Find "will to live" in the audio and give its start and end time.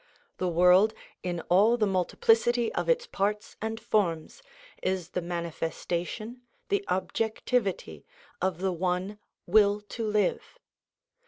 9.45-10.57